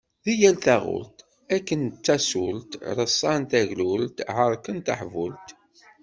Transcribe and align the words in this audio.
Di 0.23 0.33
yal 0.41 0.57
taɣult, 0.65 1.17
akken 1.55 1.81
d 1.87 1.93
tasult, 2.05 2.71
ṛeṣṣan 2.97 3.41
taglult, 3.51 4.17
ɛerken 4.37 4.77
taḥbult. 4.85 5.47